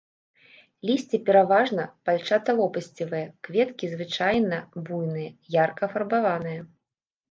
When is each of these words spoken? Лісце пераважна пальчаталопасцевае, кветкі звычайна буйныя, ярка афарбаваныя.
Лісце 0.89 1.19
пераважна 1.27 1.85
пальчаталопасцевае, 2.09 3.23
кветкі 3.51 3.85
звычайна 3.95 4.57
буйныя, 4.85 5.31
ярка 5.63 5.83
афарбаваныя. 5.93 6.61